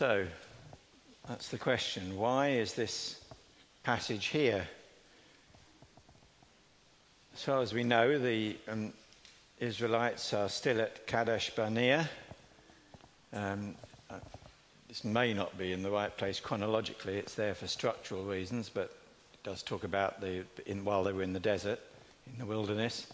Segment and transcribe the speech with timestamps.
[0.00, 0.24] So,
[1.28, 2.16] that's the question.
[2.16, 3.20] Why is this
[3.82, 4.66] passage here?
[7.34, 8.94] As far as we know, the um,
[9.58, 12.08] Israelites are still at Kadesh Barnea.
[13.34, 13.74] Um,
[14.08, 14.14] uh,
[14.88, 18.96] this may not be in the right place chronologically, it's there for structural reasons, but
[19.34, 21.78] it does talk about the, in, while they were in the desert,
[22.26, 23.06] in the wilderness.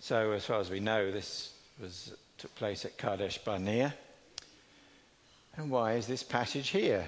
[0.00, 3.92] So, as far as we know, this was, took place at Kadesh Barnea.
[5.58, 7.04] And why is this passage here?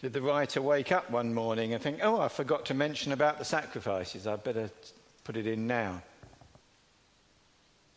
[0.00, 3.38] Did the writer wake up one morning and think, oh, I forgot to mention about
[3.38, 4.70] the sacrifices, I'd better
[5.24, 6.02] put it in now?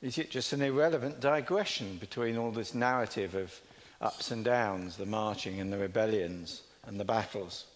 [0.01, 3.57] Is it just an irrelevant digression between all this narrative of
[4.01, 7.67] ups and downs, the marching and the rebellions and the battles?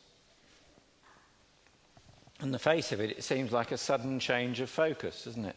[2.41, 5.55] On the face of it, it seems like a sudden change of focus, doesn't it?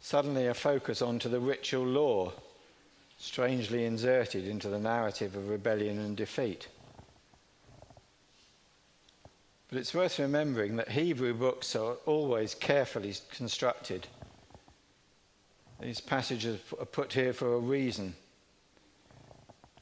[0.00, 2.32] Suddenly a focus onto the ritual law,
[3.20, 6.68] strangely inserted into the narrative of rebellion and defeat.
[9.68, 14.08] But it's worth remembering that Hebrew books are always carefully constructed.
[15.80, 18.14] These passages are put here for a reason.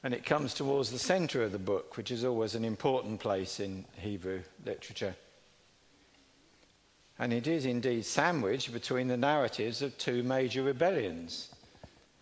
[0.02, 3.60] And it comes towards the center of the book, which is always an important place
[3.60, 5.14] in Hebrew literature.
[7.20, 11.54] And it is indeed sandwiched between the narratives of two major rebellions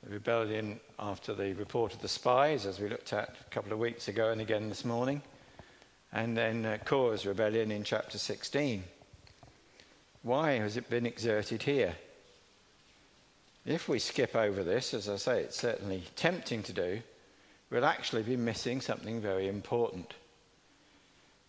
[0.08, 4.08] rebellion after the report of the spies, as we looked at a couple of weeks
[4.08, 5.22] ago and again this morning,
[6.12, 8.82] and then uh, Korah's rebellion in chapter 16.
[10.22, 11.94] Why has it been exerted here?
[13.64, 17.00] If we skip over this, as I say, it's certainly tempting to do,
[17.70, 20.14] we'll actually be missing something very important.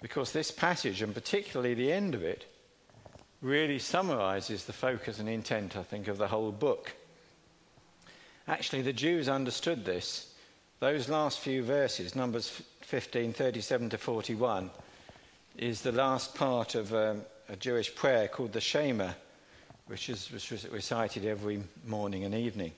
[0.02, 2.46] Because this passage, and particularly the end of it,
[3.42, 6.94] really summarizes the focus and intent, I think, of the whole book.
[8.48, 10.34] Actually, the Jews understood this.
[10.80, 14.70] Those last few verses, Numbers 15, 37 to 41,
[15.58, 19.10] is the last part of um, a Jewish prayer called the Shema,
[19.88, 22.72] which is, which is recited every morning and evening.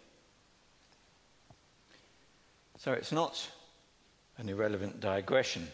[2.78, 3.50] So it's not
[4.38, 5.68] an irrelevant digression.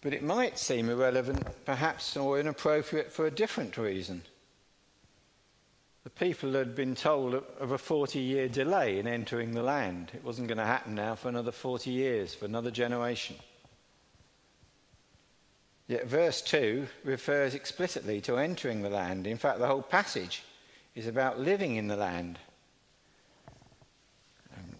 [0.00, 4.22] But it might seem irrelevant, perhaps, or inappropriate for a different reason.
[6.04, 10.10] The people had been told of a 40 year delay in entering the land.
[10.14, 13.36] It wasn't going to happen now for another 40 years, for another generation.
[15.86, 19.26] Yet verse 2 refers explicitly to entering the land.
[19.28, 20.42] In fact, the whole passage
[20.96, 22.38] is about living in the land.
[24.56, 24.76] Um,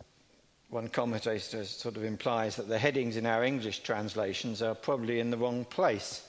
[0.70, 5.30] one commentator sort of implies that the headings in our English translations are probably in
[5.30, 6.26] the wrong place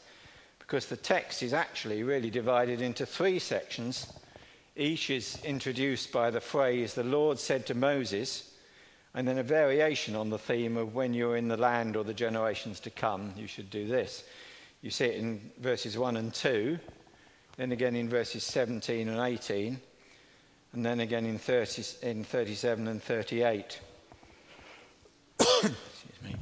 [0.59, 4.07] because the text is actually really divided into three sections
[4.75, 8.51] each is introduced by the phrase, the Lord said to Moses,
[9.13, 12.13] and then a variation on the theme of when you're in the land or the
[12.13, 14.23] generations to come, you should do this.
[14.81, 16.79] You see it in verses 1 and 2,
[17.57, 19.79] then again in verses 17 and 18,
[20.73, 23.79] and then again in, 30, in 37 and 38.
[25.39, 25.73] Excuse
[26.23, 26.35] me.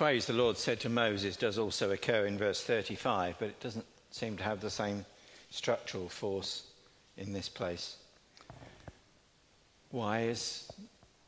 [0.00, 3.84] Phrase the Lord said to Moses does also occur in verse 35, but it doesn't
[4.10, 5.04] seem to have the same
[5.50, 6.62] structural force
[7.18, 7.98] in this place.
[9.90, 10.72] Why is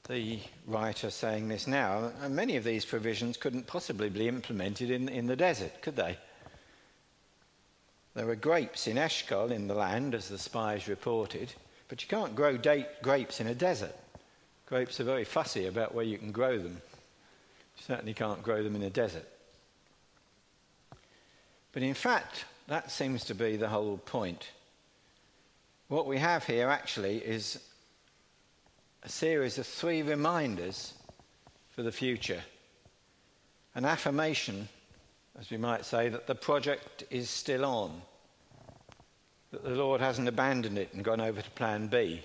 [0.08, 2.12] the writer saying this now?
[2.22, 6.16] And many of these provisions couldn't possibly be implemented in, in the desert, could they?
[8.14, 11.52] There were grapes in Eshcol in the land, as the spies reported,
[11.88, 13.94] but you can't grow date, grapes in a desert.
[14.64, 16.80] Grapes are very fussy about where you can grow them.
[17.76, 19.28] Certainly can't grow them in a desert.
[21.72, 24.50] But in fact, that seems to be the whole point.
[25.88, 27.58] What we have here actually is
[29.02, 30.94] a series of three reminders
[31.70, 32.42] for the future.
[33.74, 34.68] An affirmation,
[35.38, 38.02] as we might say, that the project is still on,
[39.50, 42.22] that the Lord hasn't abandoned it and gone over to plan B,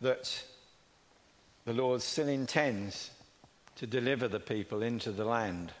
[0.00, 0.44] that
[1.64, 3.10] the Lord still intends
[3.76, 5.72] to deliver the people into the land.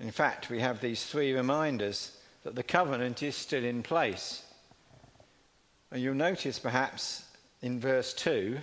[0.00, 4.42] In fact, we have these three reminders that the covenant is still in place.
[5.90, 7.24] And you'll notice perhaps
[7.62, 8.58] in verse 2,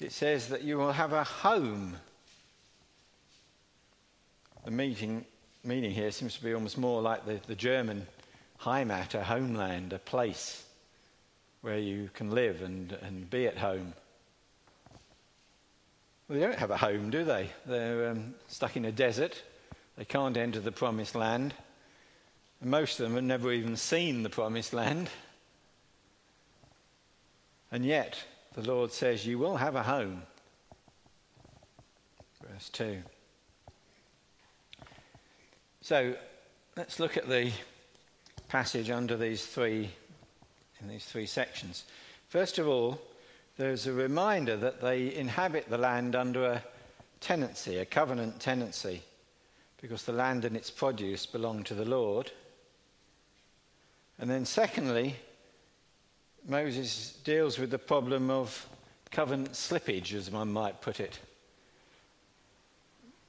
[0.00, 1.96] it says that you will have a home.
[4.64, 5.24] The meaning,
[5.64, 8.06] meaning here seems to be almost more like the, the German
[8.60, 10.64] Heimat, a homeland, a place
[11.62, 13.94] where you can live and, and be at home.
[16.32, 17.50] Well, they don't have a home, do they?
[17.66, 19.42] They're um, stuck in a desert.
[19.98, 21.52] They can't enter the promised land.
[22.62, 25.10] And most of them have never even seen the promised land.
[27.70, 28.18] And yet,
[28.54, 30.22] the Lord says, You will have a home.
[32.50, 33.02] Verse 2.
[35.82, 36.16] So,
[36.78, 37.52] let's look at the
[38.48, 39.90] passage under these three,
[40.80, 41.84] in these three sections.
[42.30, 42.98] First of all,
[43.62, 46.64] there's a reminder that they inhabit the land under a
[47.20, 49.00] tenancy, a covenant tenancy,
[49.80, 52.32] because the land and its produce belong to the Lord.
[54.18, 55.14] And then, secondly,
[56.44, 58.66] Moses deals with the problem of
[59.12, 61.20] covenant slippage, as one might put it.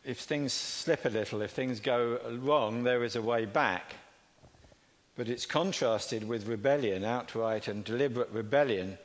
[0.04, 3.94] If things slip a little, if things go wrong, there is a way back.
[5.16, 8.98] But it's contrasted with rebellion, outright and deliberate rebellion,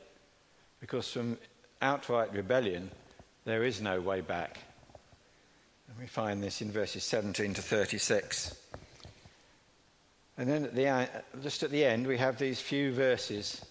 [0.79, 1.37] because from
[1.81, 2.89] outright rebellion,
[3.45, 4.59] there is no way back.
[5.87, 8.55] And we find this in verses 17 to 36.
[10.37, 11.09] And then at the,
[11.43, 13.65] just at the end, we have these few verses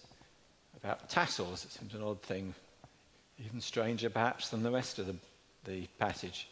[0.76, 1.64] about tassels.
[1.64, 2.54] It seems an odd thing,
[3.44, 5.16] even stranger perhaps than the rest of the,
[5.64, 6.48] the passage.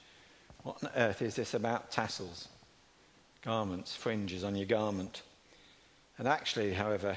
[0.62, 2.48] What on earth is this about tassels?
[3.42, 5.22] Garments, fringes on your garment.
[6.18, 7.16] And actually, however,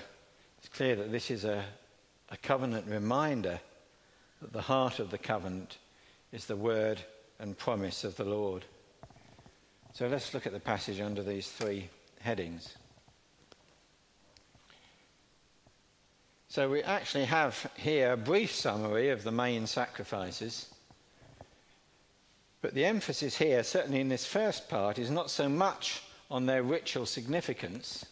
[0.58, 1.64] it's clear that this is a,
[2.30, 3.60] a covenant reminder
[4.42, 5.78] that the heart of the covenant
[6.32, 7.02] is the word
[7.40, 8.66] and promise of the Lord.
[9.94, 11.90] So let's look at the passage under these three
[12.22, 12.76] headings.
[16.48, 20.74] So we actually have here a brief summary of the main sacrifices.
[22.62, 26.64] But the emphasis here, certainly in this first part, is not so much on their
[26.64, 28.06] ritual significance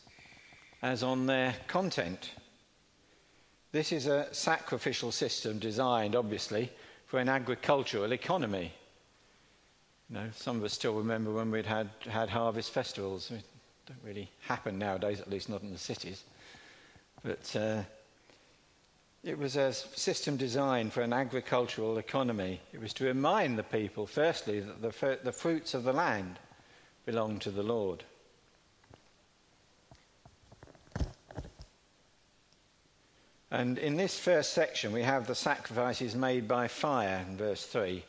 [0.82, 2.32] as on their content.
[3.78, 6.72] This is a sacrificial system designed, obviously,
[7.06, 8.74] for an agricultural economy.
[10.10, 13.30] You know, some of us still remember when we'd had, had harvest festivals.
[13.30, 13.44] It
[13.86, 16.24] don't really happen nowadays, at least not in the cities.
[17.24, 17.84] But uh,
[19.24, 22.60] it was a system designed for an agricultural economy.
[22.74, 26.40] It was to remind the people, firstly, that the, the fruits of the land
[27.06, 28.04] belong to the Lord.
[33.50, 38.04] And in this first section, we have the sacrifices made by fire in verse 3.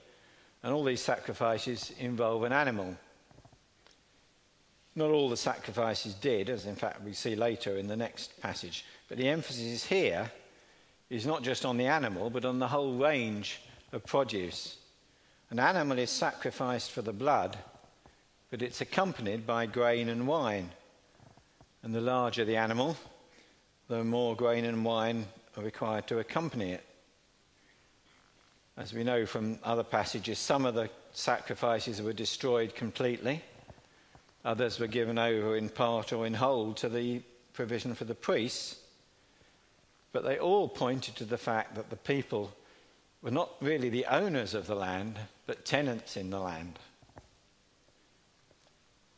[0.62, 2.96] And all these sacrifices involve an animal.
[4.96, 8.84] Not all the sacrifices did, as in fact we see later in the next passage.
[9.08, 10.30] But the emphasis here
[11.08, 13.60] is not just on the animal, but on the whole range
[13.92, 14.76] of produce.
[15.50, 17.56] An animal is sacrificed for the blood,
[18.50, 20.70] but it's accompanied by grain and wine.
[21.84, 22.96] And the larger the animal,
[23.88, 25.26] the more grain and wine
[25.56, 26.84] are required to accompany it.
[28.76, 33.42] As we know from other passages, some of the sacrifices were destroyed completely,
[34.44, 37.22] others were given over in part or in whole to the
[37.54, 38.76] provision for the priests.
[40.12, 42.52] But they all pointed to the fact that the people
[43.20, 46.78] were not really the owners of the land, but tenants in the land.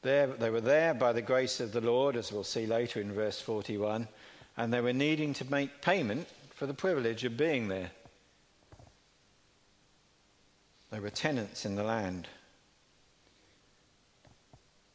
[0.03, 3.13] There, they were there by the grace of the Lord, as we'll see later in
[3.13, 4.09] verse 41,
[4.57, 7.91] and they were needing to make payment for the privilege of being there.
[10.91, 12.27] They were tenants in the land.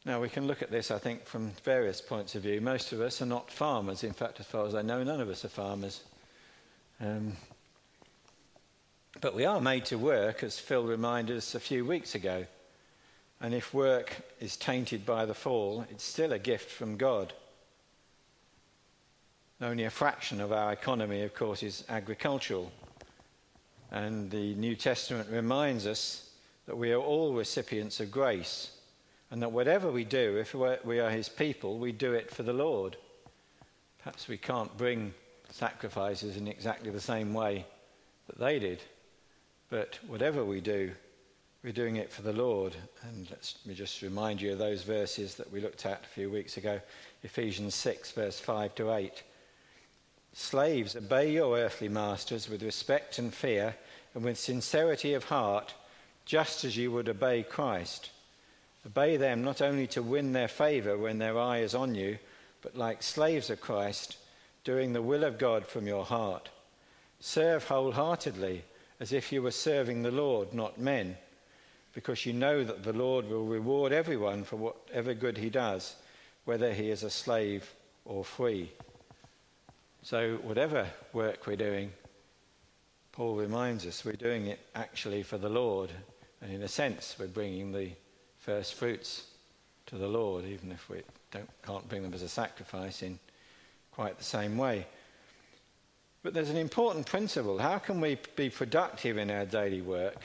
[0.04, 2.60] Now, we can look at this, I think, from various points of view.
[2.60, 4.04] Most of us are not farmers.
[4.04, 6.04] In fact, as far as I know, none of us are farmers.
[7.00, 7.32] Um,
[9.20, 12.46] but we are made to work, as Phil reminded us a few weeks ago.
[13.40, 17.32] And if work is tainted by the fall, it's still a gift from God.
[19.58, 22.70] Only a fraction of our economy, of course, is agricultural.
[23.90, 26.28] And the New Testament reminds us
[26.66, 28.72] that we are all recipients of grace
[29.30, 32.52] and that whatever we do, if we are his people, we do it for the
[32.52, 32.96] Lord.
[33.98, 35.14] Perhaps we can't bring
[35.50, 37.64] sacrifices in exactly the same way
[38.26, 38.82] that they did,
[39.70, 40.92] but whatever we do,
[41.64, 42.76] we're doing it for the Lord.
[43.08, 46.28] And let me just remind you of those verses that we looked at a few
[46.30, 46.78] weeks ago
[47.22, 49.22] Ephesians 6, verse 5 to 8.
[50.38, 53.74] Slaves, obey your earthly masters with respect and fear
[54.14, 55.74] and with sincerity of heart,
[56.24, 58.10] just as you would obey Christ
[58.86, 62.18] Obey them not only to win their favor when their eye is on you,
[62.62, 64.16] but like slaves of Christ,
[64.62, 66.48] doing the will of God from your heart.
[67.18, 68.62] Serve wholeheartedly,
[69.00, 71.16] as if you were serving the Lord, not men,
[71.94, 75.96] because you know that the Lord will reward everyone for whatever good he does,
[76.44, 77.74] whether he is a slave
[78.04, 78.70] or free.
[80.06, 81.90] So, whatever work we're doing,
[83.10, 85.90] Paul reminds us we're doing it actually for the Lord.
[86.40, 87.90] And in a sense, we're bringing the
[88.38, 89.26] first fruits
[89.86, 93.18] to the Lord, even if we don't, can't bring them as a sacrifice in
[93.90, 94.86] quite the same way.
[96.22, 97.58] But there's an important principle.
[97.58, 100.24] How can we be productive in our daily work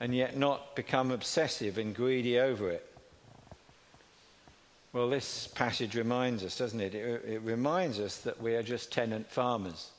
[0.00, 2.95] and yet not become obsessive and greedy over it?
[4.96, 6.94] Well, this passage reminds us, doesn't it?
[6.94, 9.90] It, it reminds us that we are just tenant farmers.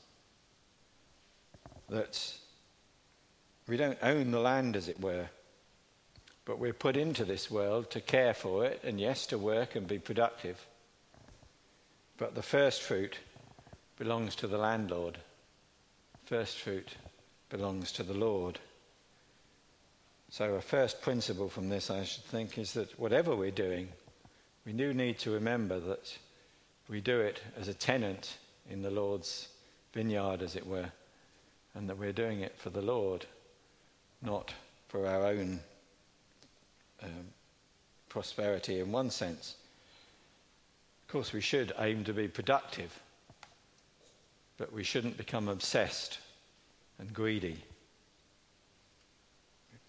[1.88, 2.20] That
[3.68, 5.28] we don't own the land, as it were,
[6.44, 9.86] but we're put into this world to care for it and, yes, to work and
[9.86, 10.66] be productive.
[12.16, 13.18] But the first fruit
[14.00, 15.18] belongs to the landlord.
[16.24, 16.96] First fruit
[17.50, 18.58] belongs to the Lord.
[20.28, 23.90] So, a first principle from this, I should think, is that whatever we're doing,
[24.68, 26.18] we do need to remember that
[26.90, 28.36] we do it as a tenant
[28.68, 29.48] in the Lord's
[29.94, 30.92] vineyard, as it were,
[31.74, 33.24] and that we're doing it for the Lord,
[34.20, 34.52] not
[34.88, 35.60] for our own
[37.02, 37.28] um,
[38.10, 39.56] prosperity in one sense.
[41.06, 43.00] Of course, we should aim to be productive,
[44.58, 46.18] but we shouldn't become obsessed
[46.98, 47.56] and greedy.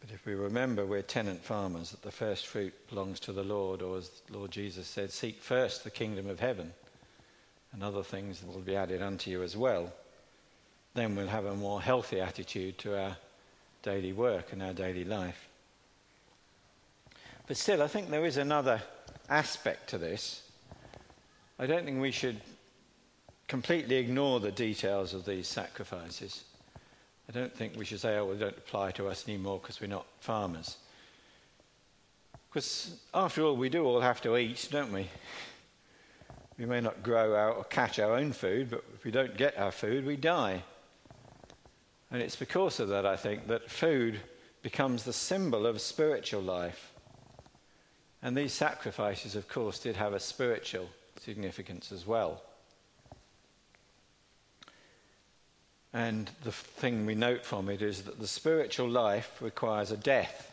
[0.01, 3.81] But if we remember we're tenant farmers, that the first fruit belongs to the Lord,
[3.81, 6.73] or as Lord Jesus said, seek first the kingdom of heaven,
[7.73, 9.91] and other things will be added unto you as well,
[10.93, 13.17] then we'll have a more healthy attitude to our
[13.83, 15.47] daily work and our daily life.
[17.47, 18.81] But still, I think there is another
[19.29, 20.43] aspect to this.
[21.57, 22.39] I don't think we should
[23.47, 26.43] completely ignore the details of these sacrifices.
[27.29, 29.79] I don't think we should say, oh, well, they don't apply to us anymore because
[29.79, 30.77] we're not farmers.
[32.49, 35.07] Because after all, we do all have to eat, don't we?
[36.57, 39.59] We may not grow our, or catch our own food, but if we don't get
[39.59, 40.63] our food, we die.
[42.09, 44.19] And it's because of that, I think, that food
[44.63, 46.91] becomes the symbol of spiritual life.
[48.23, 50.89] And these sacrifices, of course, did have a spiritual
[51.21, 52.41] significance as well.
[55.93, 60.51] And the thing we note from it is that the spiritual life requires a death.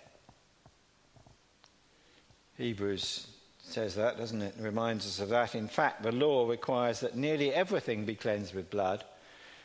[2.56, 3.26] Hebrews
[3.58, 4.54] says that, doesn't it?
[4.58, 4.62] it?
[4.62, 5.54] Reminds us of that.
[5.54, 9.04] In fact, the law requires that nearly everything be cleansed with blood,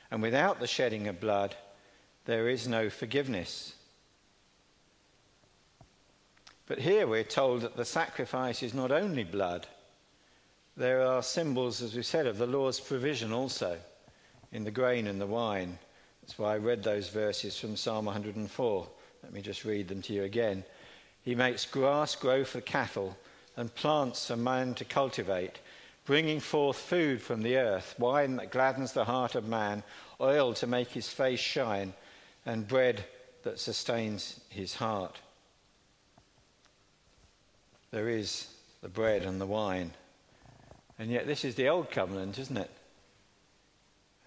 [0.10, 1.56] and without the shedding of blood,
[2.25, 3.75] there is no forgiveness.
[6.68, 9.68] But here we're told that the sacrifice is not only blood,
[10.75, 13.78] there are symbols, as we said, of the law's provision also
[14.51, 15.77] in the grain and the wine.
[16.22, 18.88] That's why I read those verses from Psalm 104.
[19.24, 20.63] Let me just read them to you again.
[21.24, 23.17] He makes grass grow for cattle
[23.55, 25.60] and plants for man to cultivate,
[26.05, 29.84] bringing forth food from the earth, wine that gladdens the heart of man,
[30.20, 31.93] oil to make his face shine,
[32.46, 33.05] and bread
[33.43, 35.20] that sustains his heart.
[37.91, 38.48] There is
[38.81, 39.91] the bread and the wine.
[40.98, 42.70] And yet, this is the old covenant, isn't it?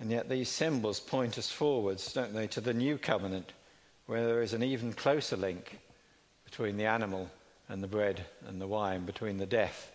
[0.00, 3.52] And yet these symbols point us forwards, don't they, to the new covenant,
[4.06, 5.78] where there is an even closer link
[6.44, 7.30] between the animal
[7.68, 9.92] and the bread and the wine, between the death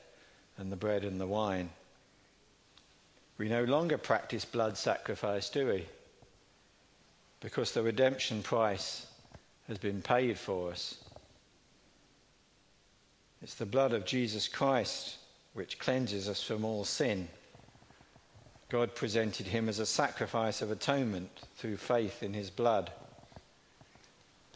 [0.57, 1.69] and the bread and the wine.
[3.37, 5.85] We no longer practice blood sacrifice, do we?
[7.39, 9.05] Because the redemption price
[9.67, 10.97] has been paid for us.
[13.41, 15.17] It's the blood of Jesus Christ
[15.53, 17.29] which cleanses us from all sin.
[18.69, 22.91] God presented him as a sacrifice of atonement through faith in his blood.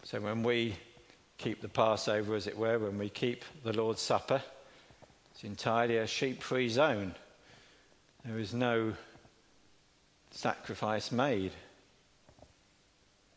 [0.04, 0.76] So when we
[1.40, 4.44] keep the Passover, as it were, when we keep the Lord's Supper,
[5.32, 7.16] it's entirely a sheep free zone.
[8.24, 8.94] There is no
[10.30, 11.54] sacrifice made.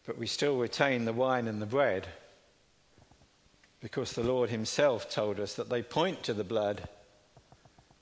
[0.06, 2.06] But we still retain the wine and the bread
[3.80, 6.86] because the Lord Himself told us that they point to the blood,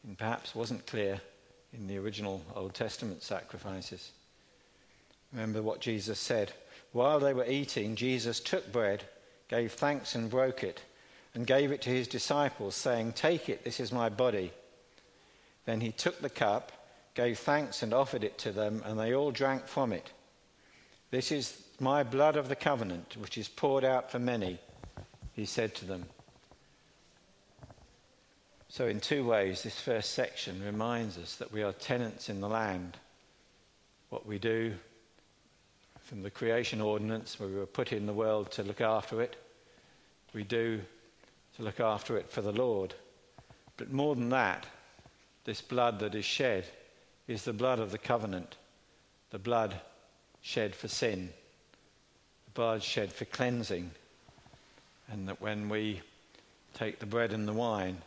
[0.05, 1.21] and perhaps wasn't clear
[1.77, 4.13] in the original Old Testament sacrifices.
[5.33, 6.53] Remember what Jesus said.
[6.93, 9.03] While they were eating, Jesus took bread,
[9.49, 10.83] gave thanks, and broke it,
[11.35, 14.53] and gave it to his disciples, saying, Take it, this is my body.
[15.67, 16.71] Then he took the cup,
[17.15, 20.11] gave thanks, and offered it to them, and they all drank from it.
[21.11, 24.59] This is my blood of the covenant, which is poured out for many,
[25.33, 26.07] he said to them.
[28.75, 32.49] So, in two ways, this first section reminds us that we are tenants in the
[32.49, 32.97] land.
[34.09, 34.75] What we do
[36.01, 39.37] from the creation ordinance, where we were put in the world to look after it,
[40.33, 40.81] we do
[41.55, 42.95] to look after it for the Lord.
[43.77, 44.67] But more than that,
[45.45, 46.65] this blood that is shed
[47.29, 48.57] is the blood of the covenant,
[49.31, 49.81] the blood
[50.43, 51.31] shed for sin,
[52.47, 53.93] the blood shed for cleansing.
[55.13, 56.01] And that when we
[56.73, 57.99] take the bread and the wine,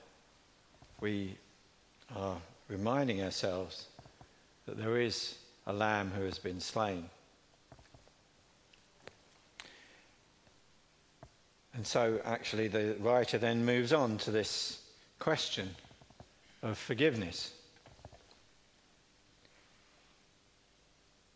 [0.99, 1.37] we
[2.15, 2.37] are
[2.67, 3.87] reminding ourselves
[4.65, 5.35] that there is
[5.65, 7.09] a lamb who has been slain.
[11.73, 14.81] And so, actually, the writer then moves on to this
[15.19, 15.75] question
[16.63, 17.53] of forgiveness.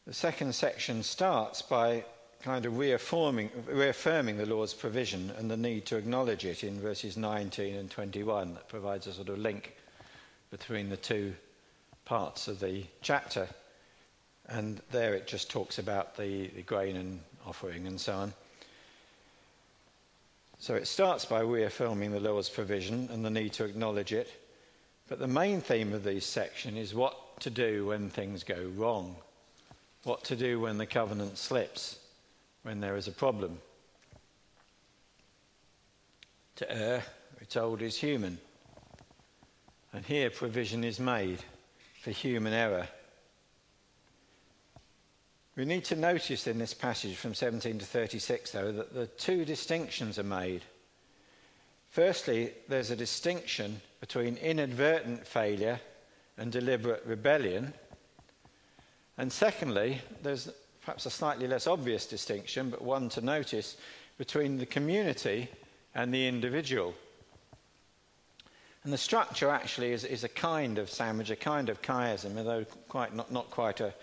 [0.08, 2.06] The second section starts by
[2.42, 7.16] kind of reaffirming, reaffirming the law's provision and the need to acknowledge it in verses
[7.16, 8.54] 19 and 21.
[8.56, 9.76] That provides a sort of link
[10.50, 11.34] between the two
[12.06, 13.48] parts of the chapter.
[14.48, 18.34] And there it just talks about the, the grain and offering and so on.
[20.60, 24.32] So it starts by reaffirming the law's provision and the need to acknowledge it.
[25.08, 29.16] But the main theme of this section is what to do when things go wrong,
[30.04, 31.98] what to do when the covenant slips
[32.64, 33.60] when there is a problem.
[36.58, 37.04] To err,
[37.40, 38.38] we're told, is human.
[39.94, 41.40] And here provision is made
[42.02, 42.88] for human error.
[45.56, 49.44] We need to notice in this passage from 17 to 36, though, that the two
[49.44, 50.62] distinctions are made.
[51.90, 55.82] Firstly, there's a distinction between inadvertent failure
[56.38, 57.74] and deliberate rebellion.
[59.18, 60.50] And secondly, there's
[60.84, 63.78] perhaps a slightly less obvious distinction, but one to notice,
[64.18, 65.50] between the community
[65.96, 66.94] and the individual.
[68.84, 72.66] And the structure actually is, is a kind of sandwich, a kind of chiasm, although
[72.88, 73.94] quite not, not quite a,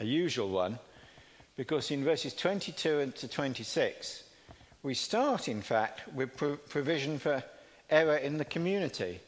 [0.00, 0.78] a usual one,
[1.56, 4.24] because in verses 22 to 26,
[4.82, 7.42] we start, in fact, with pro- provision for
[7.90, 9.20] error in the community.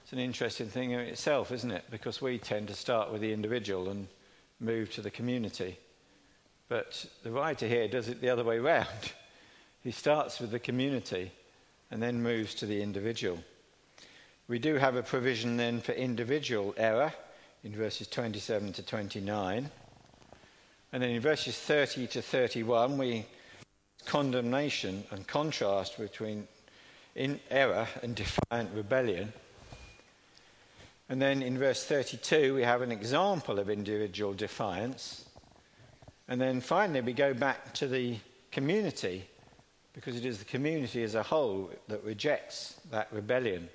[0.00, 1.84] It's an interesting thing in itself, isn't it?
[1.90, 4.08] Because we tend to start with the individual and
[4.62, 5.78] move to the community.
[6.68, 8.88] But the writer here does it the other way round.
[9.82, 11.32] He starts with the community
[11.90, 13.40] and then moves to the individual.
[14.46, 17.12] We do have a provision then for individual error
[17.64, 19.68] in verses 27 to 29.
[20.92, 23.26] And then in verses 30 to 31, we
[24.04, 26.46] condemnation and contrast between
[27.14, 29.32] in error and defiant rebellion.
[31.12, 35.26] And then in verse 32, we have an example of individual defiance.
[36.26, 38.16] And then finally, we go back to the
[38.50, 39.26] community
[39.92, 43.68] because it is the community as a whole that rejects that rebellion.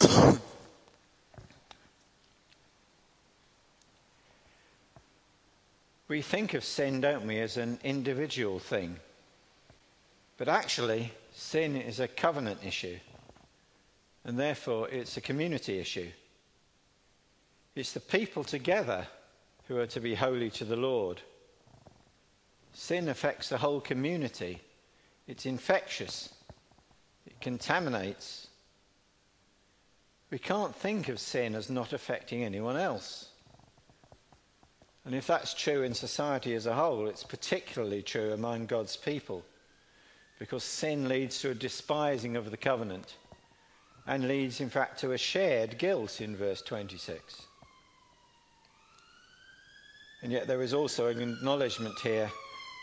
[6.06, 8.98] we think of sin, don't we, as an individual thing.
[10.38, 12.98] But actually, sin is a covenant issue.
[14.24, 16.10] And therefore, it's a community issue.
[17.74, 19.06] It's the people together
[19.66, 21.20] who are to be holy to the Lord.
[22.72, 24.60] Sin affects the whole community.
[25.26, 26.34] It's infectious.
[27.26, 28.48] It contaminates.
[30.30, 33.28] We can't think of sin as not affecting anyone else.
[35.04, 39.44] And if that's true in society as a whole, it's particularly true among God's people.
[40.38, 43.16] Because sin leads to a despising of the covenant
[44.06, 47.42] and leads, in fact, to a shared guilt in verse 26.
[50.22, 52.30] And yet there is also an acknowledgement here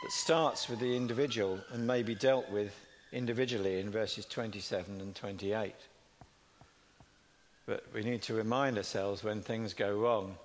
[0.03, 2.73] that starts with the individual and may be dealt with
[3.11, 5.73] individually in verses 27 and 28.
[7.65, 10.35] But we need to remind ourselves when things go wrong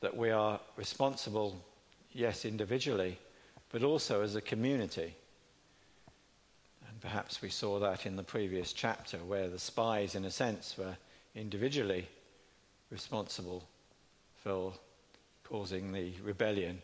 [0.00, 1.56] that we are responsible,
[2.12, 3.18] yes, individually,
[3.72, 5.14] but also as a community.
[7.04, 10.96] Perhaps we saw that in the previous chapter where the spies, in a sense, were
[11.34, 12.08] individually
[12.90, 13.62] responsible
[14.42, 14.72] for
[15.44, 16.80] causing the rebellion,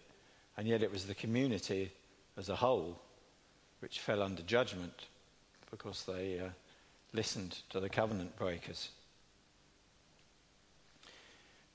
[0.58, 1.90] and yet it was the community
[2.36, 3.00] as a whole
[3.80, 5.06] which fell under judgment
[5.70, 6.50] because they uh,
[7.14, 8.90] listened to the covenant breakers.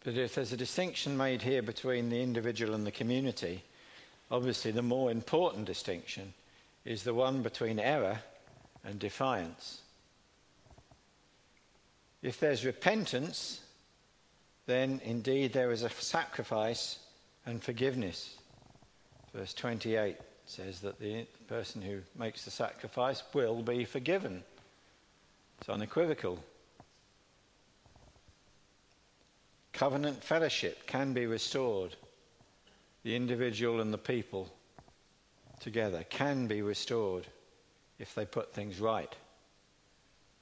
[0.04, 3.64] But if there's a distinction made here between the individual and the community,
[4.30, 6.32] obviously the more important distinction
[6.86, 8.20] is the one between error
[8.86, 9.82] and defiance.
[12.22, 13.62] If there's repentance,
[14.66, 17.00] then indeed there is a sacrifice
[17.46, 18.38] and forgiveness.
[19.34, 24.44] Verse 28 says that the person who makes the sacrifice will be forgiven.
[25.60, 26.40] It's unequivocal.
[29.74, 31.96] Covenant fellowship can be restored.
[33.04, 34.52] The individual and the people
[35.60, 37.28] together can be restored
[38.00, 39.14] if they put things right,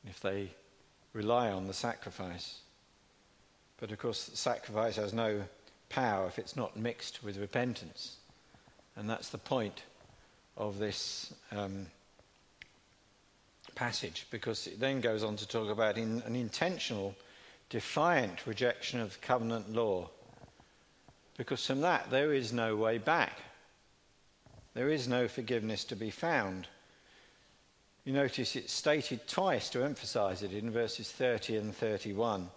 [0.08, 0.50] if they
[1.14, 2.60] rely on the sacrifice.
[3.80, 5.44] But of course, sacrifice has no
[5.90, 8.18] power if it's not mixed with repentance.
[8.96, 9.84] And that's the point
[10.58, 11.88] of this um,
[13.76, 17.16] passage because it then goes on to talk about in, an intentional,
[17.70, 20.10] defiant rejection of covenant law.
[21.38, 23.40] Because from that, there is no way back.
[24.74, 26.68] There is no forgiveness to be found.
[28.06, 32.50] You notice it's stated twice to emphasize it in verses 30 and 31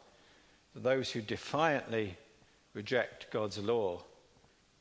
[0.75, 2.17] that those who defiantly
[2.75, 4.03] reject God's law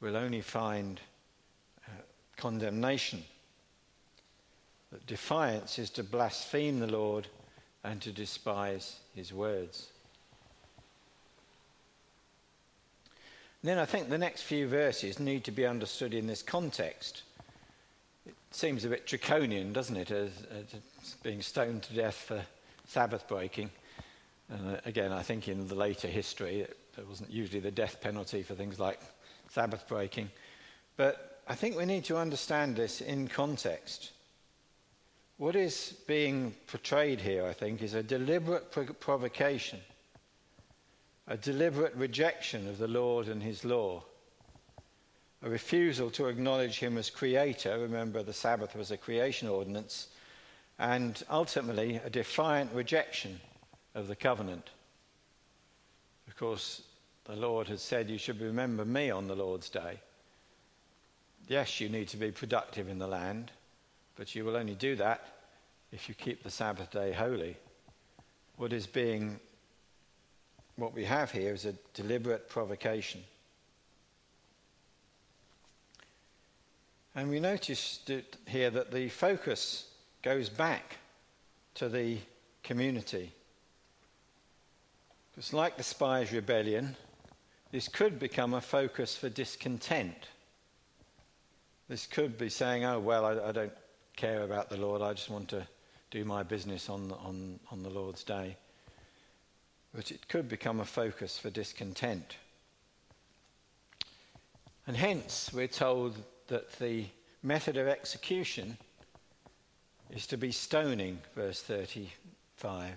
[0.02, 1.00] will only find
[1.88, 1.92] uh,
[2.36, 3.24] condemnation.
[4.92, 7.28] That defiance is to blaspheme the Lord
[7.84, 9.90] and to despise his words.
[13.62, 17.24] And then I think the next few verses need to be understood in this context.
[18.56, 22.42] It seems a bit draconian, doesn't it, as, as being stoned to death for
[22.88, 23.70] Sabbath breaking.
[24.50, 28.44] Uh, again, I think in the later history, it, there wasn't usually the death penalty
[28.44, 29.02] for things like
[29.50, 30.32] Sabbath breaking.
[30.96, 34.14] But I think we need to understand this in context.
[35.36, 39.82] What is being portrayed here, I think, is a deliberate provocation
[41.28, 44.04] a deliberate rejection of the Lord and his law,
[45.46, 47.78] a refusal to acknowledge him as creator.
[47.78, 50.08] Remember, the Sabbath was a creation ordinance,
[50.80, 53.40] and ultimately a defiant rejection
[53.94, 54.72] of the covenant.
[56.28, 56.82] Of course,
[57.26, 60.00] the Lord has said, You should remember me on the Lord's day.
[61.48, 63.52] Yes, you need to be productive in the land,
[64.16, 65.28] but you will only do that
[65.92, 67.56] if you keep the Sabbath day holy.
[68.58, 69.40] What is being
[70.76, 73.24] what we have here is a deliberate provocation.
[77.16, 78.00] And we notice
[78.48, 79.88] here that the focus
[80.22, 80.98] goes back
[81.76, 82.18] to the
[82.64, 83.32] community.
[85.32, 86.96] Because, like the spies' rebellion,
[87.72, 90.28] this could become a focus for discontent.
[91.88, 93.74] This could be saying, oh, well, I, I don't
[94.16, 95.66] care about the Lord, I just want to
[96.12, 98.58] do my business on, on, on the Lord's day
[99.96, 102.36] but it could become a focus for discontent.
[104.86, 107.06] And hence, we're told that the
[107.44, 108.78] method of execution
[110.12, 112.94] is to be stoning, verse 35.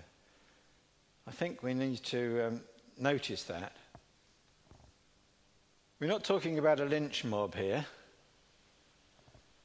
[1.27, 2.61] I think we need to um,
[2.97, 3.75] notice that.
[5.99, 7.85] We're not talking about a lynch mob here.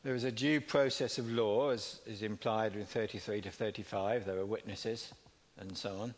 [0.02, 4.26] There is a due process of law, as is implied in 33 to 35.
[4.26, 5.12] There are witnesses
[5.58, 6.14] and so on.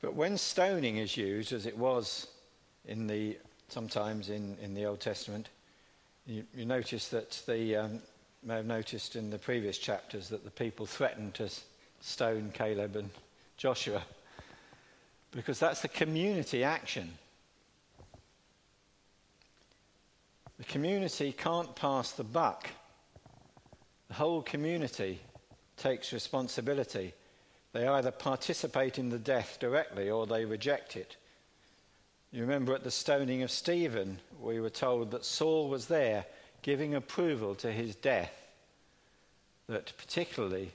[0.00, 2.28] But when stoning is used, as it was
[2.84, 3.36] in the,
[3.68, 5.48] sometimes in, in the Old Testament,
[6.26, 8.00] you, you notice that the, um,
[8.42, 11.48] may have noticed in the previous chapters that the people threatened to
[12.00, 13.10] stone Caleb and
[13.56, 14.02] Joshua
[15.32, 17.10] because that's the community action.
[20.58, 22.68] The community can't pass the buck.
[24.08, 25.20] The whole community
[25.76, 27.14] takes responsibility.
[27.72, 31.16] They either participate in the death directly or they reject it.
[32.30, 36.26] You remember at the stoning of Stephen, we were told that Saul was there
[36.62, 38.32] giving approval to his death.
[39.68, 40.72] That particularly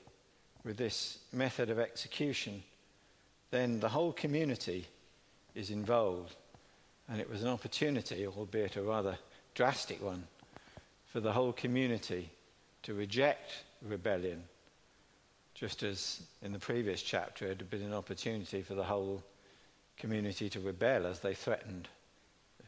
[0.64, 2.62] with this method of execution,
[3.50, 4.86] then the whole community
[5.54, 6.34] is involved.
[7.08, 9.18] And it was an opportunity, albeit a rather
[9.54, 10.24] drastic one,
[11.06, 12.30] for the whole community
[12.82, 14.44] to reject rebellion
[15.54, 19.22] just as in the previous chapter, it had been an opportunity for the whole
[19.96, 21.88] community to rebel as they threatened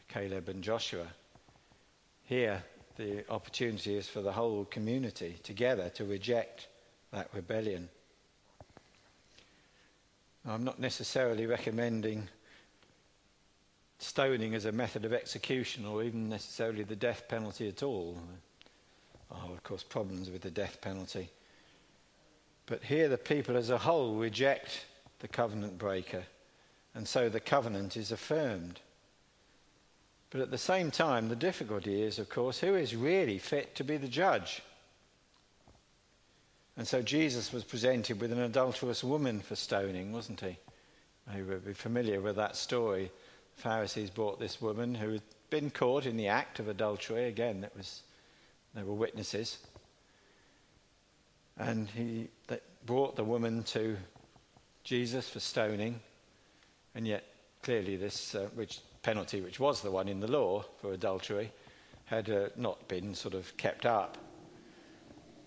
[0.08, 1.06] Caleb and Joshua.
[2.24, 2.62] Here,
[2.96, 6.68] the opportunity is for the whole community together to reject
[7.12, 7.88] that rebellion.
[10.46, 12.28] I'm not necessarily recommending
[13.98, 18.16] stoning as a method of execution or even necessarily the death penalty at all.
[19.30, 21.30] Are, of course, problems with the death penalty.
[22.66, 24.86] But here the people as a whole reject
[25.18, 26.24] the covenant breaker,
[26.96, 28.80] and so the covenant is affirmed.
[30.30, 33.84] But at the same time, the difficulty is, of course, who is really fit to
[33.84, 34.62] be the judge?
[36.76, 40.56] And so Jesus was presented with an adulterous woman for stoning, wasn't he?
[41.36, 43.10] You will be familiar with that story.
[43.56, 47.26] The Pharisees brought this woman who had been caught in the act of adultery.
[47.26, 48.02] Again, that was,
[48.74, 49.58] there were witnesses.
[51.58, 52.28] And he
[52.86, 53.98] brought the woman to
[54.82, 56.00] Jesus for stoning,
[56.96, 57.24] and yet
[57.62, 61.52] clearly this uh, which penalty, which was the one in the law for adultery,
[62.06, 64.16] had uh, not been sort of kept up.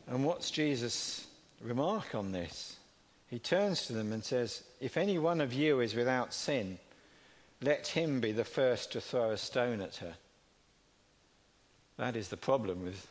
[0.08, 1.28] And what's Jesus'
[1.62, 2.78] remark on this?
[3.28, 6.80] He turns to them and says, If any one of you is without sin,
[7.62, 10.14] let him be the first to throw a stone at her.
[11.98, 13.08] That is the problem with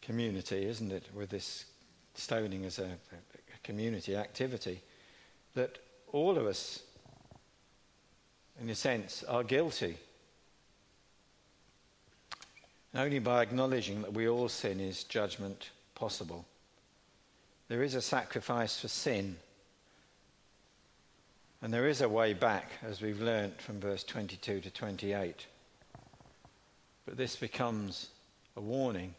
[0.00, 1.64] community, isn't it, with this
[2.14, 4.80] stoning as a, a community activity,
[5.54, 5.78] that
[6.12, 6.82] all of us,
[8.60, 9.96] in a sense, are guilty.
[12.94, 16.44] Only by acknowledging that we all sin is judgment possible.
[17.68, 19.36] There is a sacrifice for sin.
[21.62, 25.46] And there is a way back, as we've learnt from verse 22 to 28.
[27.06, 28.08] But this becomes
[28.56, 29.14] a warning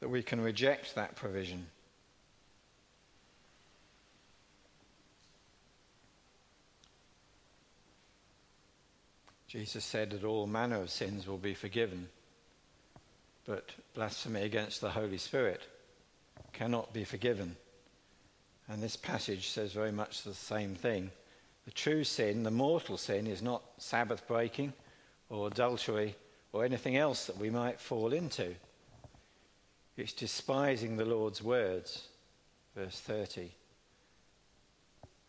[0.00, 1.66] that we can reject that provision.
[9.52, 12.08] Jesus said that all manner of sins will be forgiven,
[13.44, 15.60] but blasphemy against the Holy Spirit
[16.54, 17.54] cannot be forgiven.
[18.66, 21.10] And this passage says very much the same thing.
[21.66, 24.72] The true sin, the mortal sin, is not Sabbath breaking
[25.28, 26.16] or adultery
[26.54, 28.54] or anything else that we might fall into.
[29.98, 32.08] It's despising the Lord's words,
[32.74, 33.50] verse 30.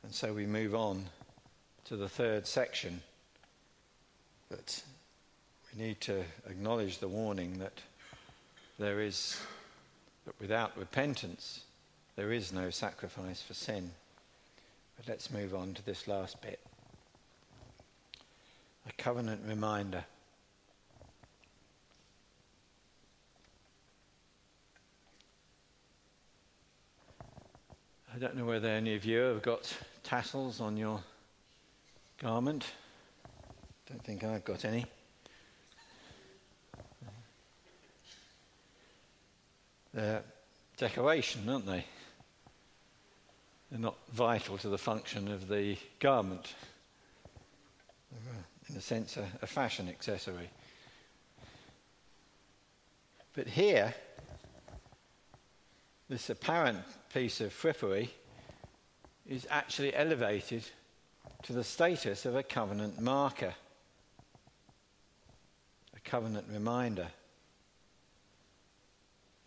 [0.01, 1.07] And so we move on
[1.83, 3.01] to the third section.
[4.53, 4.83] That
[5.73, 7.81] we need to acknowledge the warning that
[8.77, 9.41] there is,
[10.25, 11.61] but without repentance,
[12.15, 13.89] there is no sacrifice for sin.
[14.95, 16.59] But let's move on to this last bit.
[18.87, 20.05] A covenant reminder.
[28.13, 31.01] I don't know whether any of you have got tassels on your
[32.19, 32.65] garment.
[33.93, 34.87] I don't think I've got any.
[39.93, 40.23] They're
[40.77, 41.85] decoration, aren't they?
[43.69, 46.55] They're not vital to the function of the garment.
[48.67, 50.49] In a sense, a, a fashion accessory.
[53.35, 53.93] But here,
[56.09, 56.79] this apparent
[57.13, 58.09] piece of frippery
[59.27, 60.63] is actually elevated
[61.43, 63.53] to the status of a covenant marker,
[66.13, 67.07] covenant reminder.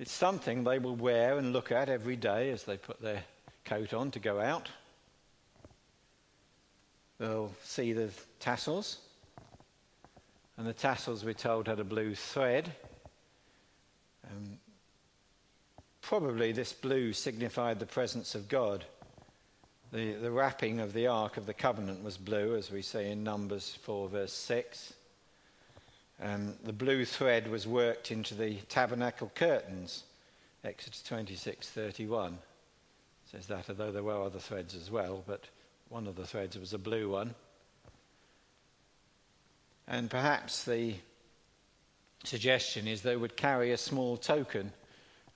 [0.01, 3.23] It's something they will wear and look at every day as they put their
[3.65, 4.69] coat on to go out.
[7.21, 8.99] They'll see the tassels,
[10.57, 12.73] and the tassels, we're told, had a blue thread.
[14.29, 14.59] Um,
[16.03, 18.85] Probably this blue signified the presence of God.
[19.93, 23.23] The, the wrapping of the Ark of the Covenant was blue, as we see in
[23.23, 24.95] Numbers 4, verse 6.
[26.21, 30.05] Um, the blue thread was worked into the tabernacle curtains,
[30.65, 32.39] Exodus 26, 31.
[33.31, 35.45] says that, although there were other threads as well, but
[35.89, 37.35] one of the threads was a blue one.
[39.87, 40.95] And perhaps the
[42.25, 44.73] suggestion is they would carry a small token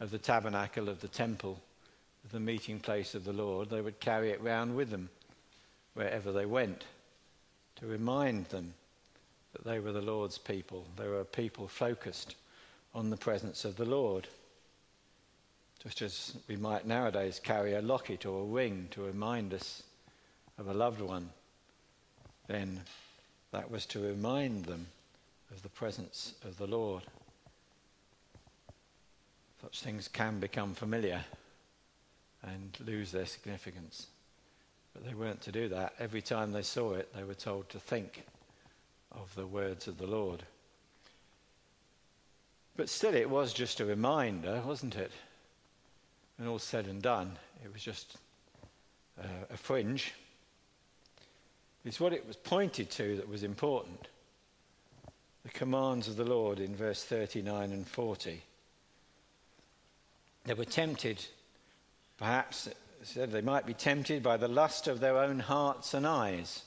[0.00, 1.60] of the tabernacle of the temple,
[2.32, 5.10] the meeting place of the Lord, they would carry it round with them
[5.94, 6.84] wherever they went
[7.76, 8.74] to remind them
[9.52, 10.86] that they were the Lord's people.
[10.96, 12.36] They were a people focused
[12.94, 14.28] on the presence of the Lord.
[15.82, 19.82] Just as we might nowadays carry a locket or a ring to remind us
[20.58, 21.30] of a loved one,
[22.48, 22.80] then
[23.52, 24.86] that was to remind them
[25.50, 27.02] of the presence of the Lord.
[29.62, 31.24] Such things can become familiar
[32.42, 34.06] and lose their significance.
[34.94, 35.94] But they weren't to do that.
[35.98, 38.24] Every time they saw it, they were told to think
[39.12, 40.42] of the words of the Lord.
[42.76, 45.12] But still, it was just a reminder, wasn't it?
[46.38, 48.16] And all said and done, it was just
[49.20, 50.14] uh, a fringe.
[51.84, 54.08] It's what it was pointed to that was important.
[55.44, 58.42] The commands of the Lord in verse 39 and 40.
[60.44, 61.24] They were tempted,
[62.18, 62.68] perhaps,
[63.02, 66.64] said they might be tempted by the lust of their own hearts and eyes.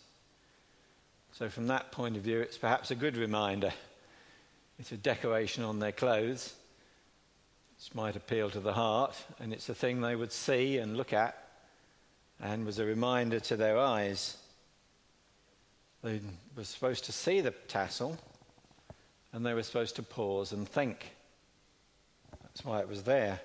[1.33, 3.73] So, from that point of view, it's perhaps a good reminder.
[4.77, 6.53] It's a decoration on their clothes.
[7.79, 11.11] This might appeal to the heart, and it's a thing they would see and look
[11.11, 11.35] at,
[12.39, 14.37] and was a reminder to their eyes.
[16.03, 16.21] They
[16.55, 18.15] were supposed to see the tassel,
[19.31, 21.15] and they were supposed to pause and think.
[22.43, 23.39] That's why it was there.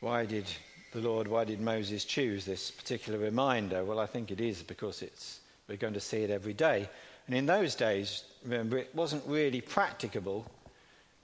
[0.00, 0.46] Why did
[0.96, 3.84] the Lord, why did Moses choose this particular reminder?
[3.84, 6.88] Well, I think it is because it's, we're going to see it every day.
[7.26, 10.46] And in those days, remember, it wasn't really practicable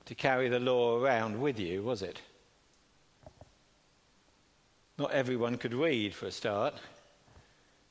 [0.05, 2.21] to carry the law around with you, was it?
[4.99, 6.75] Not everyone could read for a start.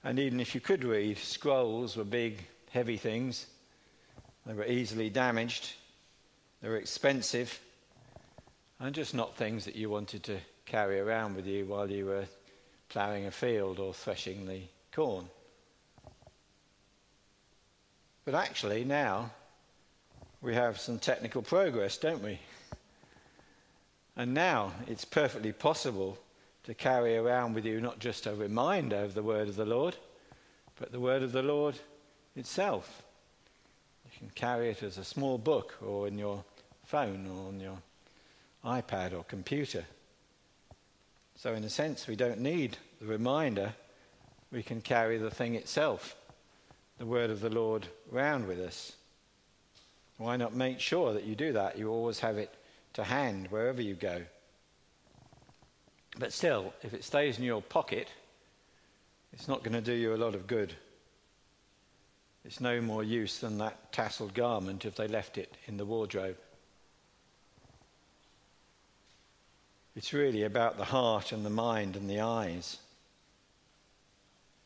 [0.03, 3.47] And even if you could read, scrolls were big, heavy things.
[4.45, 5.73] They were easily damaged.
[6.61, 7.59] They were expensive
[8.79, 10.37] and just not things that you wanted to
[10.71, 12.23] carry around with you while you were
[12.87, 14.61] ploughing a field or threshing the
[14.93, 15.25] corn.
[18.23, 19.31] But actually, now
[20.41, 22.39] we have some technical progress, don't we?
[24.15, 26.17] And now it's perfectly possible
[26.63, 29.97] to carry around with you not just a reminder of the word of the Lord,
[30.79, 31.75] but the word of the Lord
[32.37, 33.03] itself.
[34.05, 36.45] You can carry it as a small book or in your
[36.85, 37.77] phone or on your
[38.63, 39.83] iPad or computer.
[41.41, 43.73] So, in a sense, we don't need the reminder,
[44.51, 46.15] we can carry the thing itself,
[46.99, 48.91] the word of the Lord, round with us.
[50.17, 51.79] Why not make sure that you do that?
[51.79, 52.53] You always have it
[52.93, 54.21] to hand wherever you go.
[56.19, 58.07] But still, if it stays in your pocket,
[59.33, 60.75] it's not going to do you a lot of good.
[62.45, 66.37] It's no more use than that tasseled garment if they left it in the wardrobe.
[69.95, 72.77] It's really about the heart and the mind and the eyes.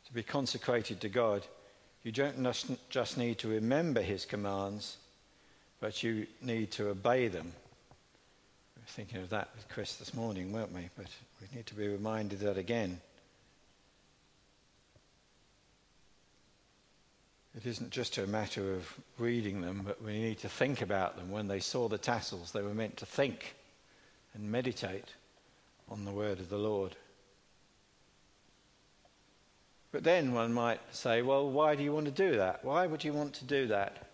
[0.08, 1.46] To be consecrated to God,
[2.04, 2.48] you don't
[2.90, 4.98] just need to remember His commands,
[5.80, 7.52] but you need to obey them.
[8.76, 10.90] We were thinking of that with Chris this morning, weren't we?
[10.96, 11.08] But
[11.42, 13.02] we need to be reminded that again.
[17.58, 21.32] It isn't just a matter of reading them, but we need to think about them.
[21.32, 23.56] When they saw the tassels, they were meant to think
[24.36, 25.14] and meditate
[25.90, 26.96] on the word of the Lord.
[29.92, 32.66] But then one might say, well, why do you want to do that?
[32.66, 34.10] Why would you want to do that?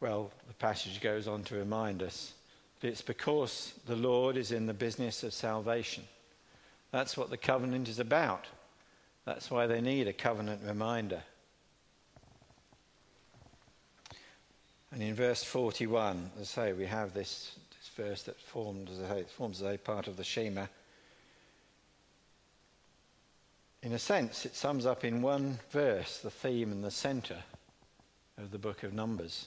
[0.00, 2.32] Well, the passage goes on to remind us
[2.80, 6.04] that it's because the Lord is in the business of salvation.
[6.90, 8.46] That's what the covenant is about.
[9.24, 11.22] That's why they need a covenant reminder.
[14.90, 17.56] And in verse 41, as I say, we have this
[17.96, 20.66] verse that forms a, forms a part of the Shema.
[23.82, 27.42] In a sense, it sums up in one verse the theme and the centre
[28.38, 29.46] of the book of Numbers.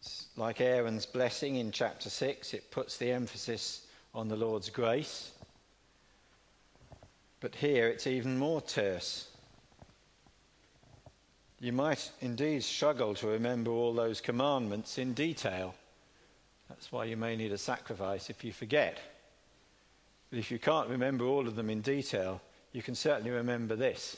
[0.00, 5.30] It's like Aaron's blessing in chapter 6, it puts the emphasis on the Lord's grace.
[7.40, 9.28] But here it's even more terse.
[11.62, 15.76] You might indeed struggle to remember all those commandments in detail.
[16.68, 18.98] That's why you may need a sacrifice if you forget.
[20.28, 22.40] But if you can't remember all of them in detail,
[22.72, 24.16] you can certainly remember this.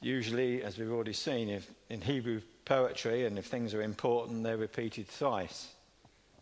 [0.00, 4.56] Usually, as we've already seen, if, in Hebrew poetry, and if things are important, they're
[4.56, 5.68] repeated thrice.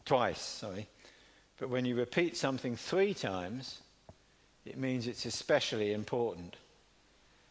[0.05, 0.87] Twice, sorry.
[1.59, 3.81] But when you repeat something three times,
[4.65, 6.55] it means it's especially important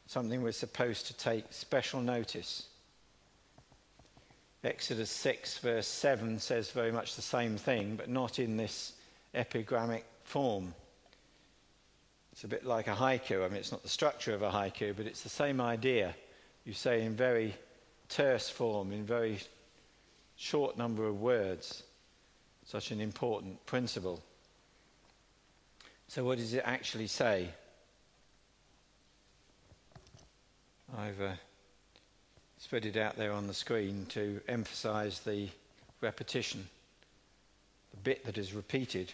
[0.08, 2.68] something we're supposed to take special notice.
[4.64, 8.94] Exodus 6, verse 7 says very much the same thing, but not in this
[9.36, 10.74] epigrammic form.
[12.32, 13.46] It's a bit like a haiku.
[13.46, 16.16] I mean, it's not the structure of a haiku, but it's the same idea.
[16.66, 17.56] You say in very
[18.10, 19.40] terse form, in very
[20.36, 21.84] short number of words,
[22.66, 24.22] such an important principle.
[26.08, 27.50] So, what does it actually say?
[30.98, 31.32] I've uh,
[32.60, 35.50] spread it out there on the screen to emphasize the
[36.02, 36.68] repetition,
[37.92, 39.12] the bit that is repeated.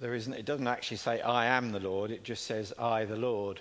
[0.00, 3.16] There isn't, it doesn't actually say, I am the Lord, it just says, I, the
[3.16, 3.60] Lord.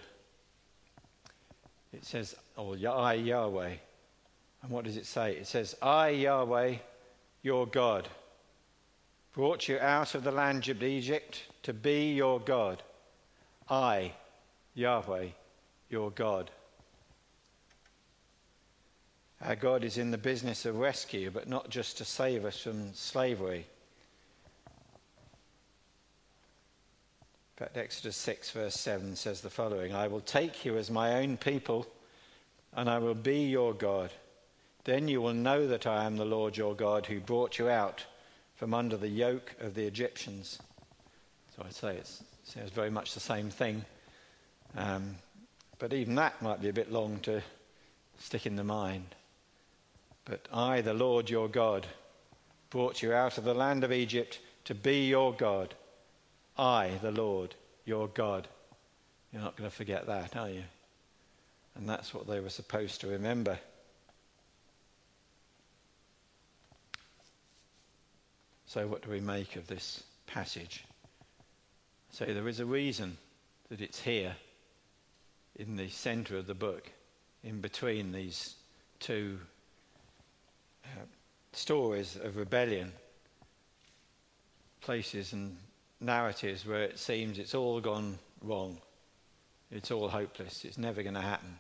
[1.94, 3.74] It says, or I, Yahweh.
[4.62, 5.34] And what does it say?
[5.34, 6.76] It says, I, Yahweh,
[7.42, 8.08] your God,
[9.34, 12.84] brought you out of the land of Egypt to be your God.
[13.70, 14.14] I,
[14.76, 15.28] Yahweh,
[15.90, 16.52] your God.
[19.42, 22.94] Our God is in the business of rescue, but not just to save us from
[22.94, 23.68] slavery.
[27.58, 31.16] In fact, Exodus 6, verse 7 says the following I will take you as my
[31.16, 31.88] own people,
[32.74, 34.12] and I will be your God.
[34.84, 38.06] Then you will know that I am the Lord your God who brought you out
[38.56, 40.60] from under the yoke of the Egyptians.
[41.56, 42.10] So I'd say it
[42.44, 43.86] sounds very much the same thing.
[44.76, 45.16] Um,
[45.80, 47.42] but even that might be a bit long to
[48.20, 49.16] stick in the mind.
[50.26, 51.86] But I, the Lord your God,
[52.70, 55.74] brought you out of the land of Egypt to be your God.
[56.58, 57.56] I, the Lord
[57.86, 58.48] your God.
[59.32, 60.64] You're not going to forget that, are you?
[61.76, 63.60] And that's what they were supposed to remember.
[68.66, 70.84] So, what do we make of this passage?
[72.12, 73.18] So, there is a reason
[73.70, 74.36] that it's here
[75.58, 76.92] in the center of the book.
[77.44, 78.56] in between these
[79.00, 79.40] two
[80.84, 81.06] uh,
[81.54, 82.92] stories of rebellion,
[84.82, 85.56] places and
[86.00, 88.78] narratives where it seems it's all gone wrong,
[89.72, 91.56] it's all hopeless, it's never going to happen,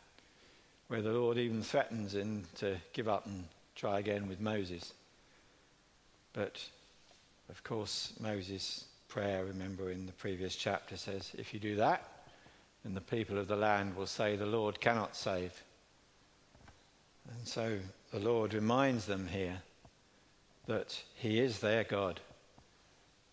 [0.87, 3.45] where the Lord even threatens him to give up and
[3.75, 4.93] try again with Moses.
[6.33, 6.63] But
[7.49, 12.16] of course, Moses' prayer, remember in the previous chapter, says, If you do that,
[12.83, 15.63] then the people of the land will say, The Lord cannot save.
[17.29, 17.79] And so
[18.11, 19.61] the Lord reminds them here
[20.67, 22.19] that He is their God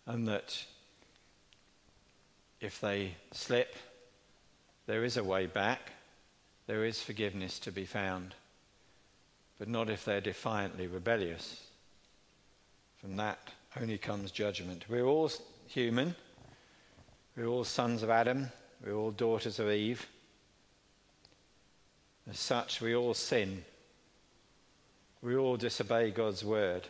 [0.05, 0.65] and that
[2.61, 3.75] if they slip,
[4.87, 5.91] there is a way back,
[6.67, 8.35] there is forgiveness to be found,
[9.57, 11.63] but not if they're defiantly rebellious.
[12.97, 14.85] From that only comes judgment.
[14.89, 15.31] We're all
[15.67, 16.15] human,
[17.35, 18.51] we're all sons of Adam,
[18.85, 20.05] we're all daughters of Eve.
[22.29, 23.65] As such, we all sin.
[25.21, 26.87] We all disobey God's word.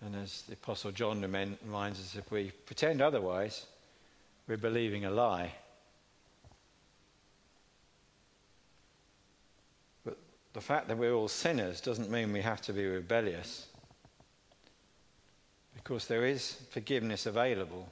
[0.00, 3.66] And as the Apostle John reminds us, if we pretend otherwise,
[4.48, 5.52] we're believing a lie.
[10.04, 10.16] But
[10.54, 13.66] the fact that we're all sinners doesn't mean we have to be rebellious.
[15.74, 17.86] Because there is forgiveness available,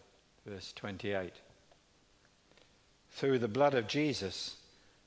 [0.47, 1.33] verse 28.
[3.19, 4.55] Through the blood of Jesus,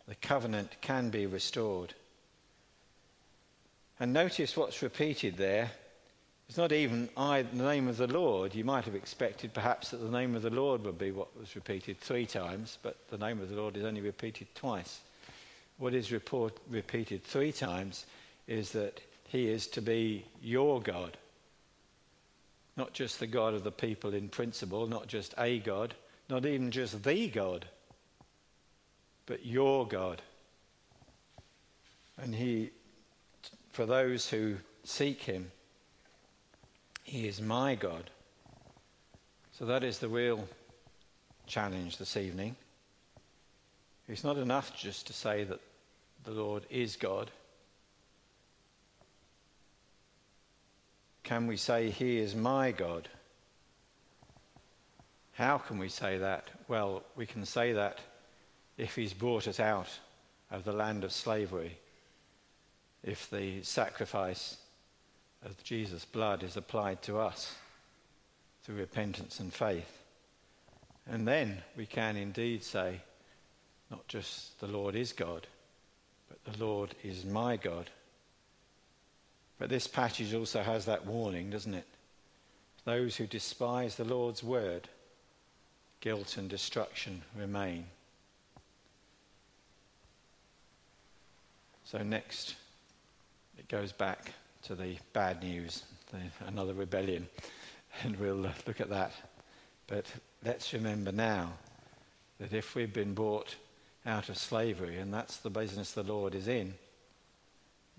[0.06, 1.94] the covenant can be restored.
[4.02, 5.72] And notice what's repeated there
[6.50, 8.54] it's not even I, the name of the Lord.
[8.54, 11.56] You might have expected perhaps that the name of the Lord would be what was
[11.56, 15.00] repeated three times, but the name of the Lord is only repeated twice.
[15.78, 18.06] What is report, repeated three times
[18.46, 19.00] is that
[19.30, 21.16] he is to be your God.
[22.76, 25.96] Not just the God of the people in principle, not just a God,
[26.30, 27.66] not even just the God,
[29.26, 30.22] but your God.
[32.18, 32.72] And he,
[33.72, 35.52] for those who seek him,
[37.04, 38.10] he is my God.
[39.52, 40.48] So that is the real
[41.46, 42.56] challenge this evening.
[44.08, 45.60] It's not enough just to say that
[46.24, 47.32] the Lord is God.
[51.24, 53.08] Can we say, He is my God?
[55.34, 56.50] How can we say that?
[56.68, 58.00] Well, we can say that
[58.82, 59.90] if He's brought us out
[60.50, 61.78] of the land of slavery,
[63.04, 64.58] if the sacrifice
[65.46, 67.54] of Jesus' blood is applied to us
[68.64, 70.02] through repentance and faith.
[71.08, 73.02] And then we can indeed say,
[73.92, 75.46] not just the Lord is God,
[76.28, 77.88] but the Lord is my God.
[79.60, 81.88] But this passage also has that warning, doesn't it?
[82.86, 84.90] Those who despise the Lord's word,
[86.00, 87.86] guilt and destruction remain.
[91.92, 92.56] So, next,
[93.58, 94.32] it goes back
[94.64, 95.84] to the bad news,
[96.14, 97.28] the, another rebellion,
[98.04, 98.36] and we'll
[98.66, 99.12] look at that.
[99.88, 100.06] But
[100.46, 101.52] let's remember now
[102.40, 103.58] that if we've been brought
[104.06, 106.76] out of slavery, and that's the business the Lord is in,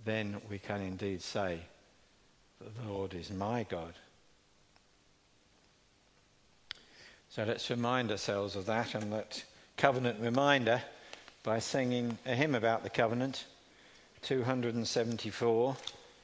[0.07, 1.59] then we can indeed say
[2.61, 3.93] that the Lord is my God.
[7.29, 9.45] So let's remind ourselves of that and that
[9.77, 10.81] covenant reminder
[11.43, 13.45] by singing a hymn about the covenant,
[14.23, 15.77] 274.